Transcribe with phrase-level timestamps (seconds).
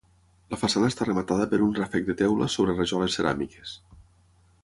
[0.53, 3.77] La façana està rematada per un ràfec de teula sobre rajoles ceràmiques.